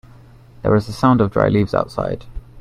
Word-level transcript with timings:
There 0.63 0.71
was 0.71 0.89
a 0.89 0.93
sound 0.93 1.21
of 1.21 1.29
dry 1.29 1.47
leaves 1.49 1.75
outside. 1.75 2.25